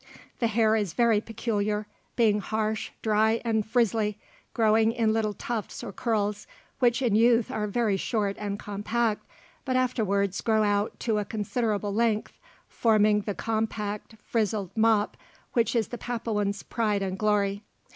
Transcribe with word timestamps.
The 0.39 0.47
hair 0.47 0.75
is 0.75 0.93
very 0.93 1.21
peculiar, 1.21 1.85
being 2.15 2.39
harsh, 2.39 2.89
dry, 3.03 3.39
and 3.45 3.63
frizzly, 3.63 4.17
growing 4.51 4.93
in 4.93 5.13
little 5.13 5.35
tufts 5.35 5.83
or 5.83 5.91
curls, 5.93 6.47
which 6.79 7.03
in 7.03 7.13
youth 7.13 7.51
are 7.51 7.67
very 7.67 7.97
short 7.97 8.35
and 8.39 8.57
compact, 8.57 9.23
but 9.63 9.75
afterwards 9.75 10.41
grow 10.41 10.63
out 10.63 10.99
to 11.01 11.19
a 11.19 11.23
considerable 11.25 11.93
length, 11.93 12.39
forming 12.67 13.21
the 13.21 13.35
compact 13.35 14.15
frizzled 14.23 14.75
mop 14.75 15.17
which 15.53 15.75
is 15.75 15.89
the 15.89 15.99
Papuans' 15.99 16.63
pride 16.63 17.03
and 17.03 17.19
glory. 17.19 17.61